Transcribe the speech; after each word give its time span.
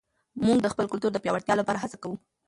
موږ 0.45 0.57
د 0.61 0.67
خپل 0.73 0.85
کلتور 0.91 1.11
د 1.13 1.17
پیاوړتیا 1.23 1.53
لپاره 1.57 1.81
هڅه 1.83 1.97
کوو. 2.03 2.15